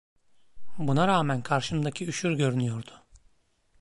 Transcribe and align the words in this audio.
Buna 0.77 1.07
rağmen 1.07 1.41
karşımdaki 1.41 2.07
üşür 2.07 2.31
görünüyordu. 2.31 3.03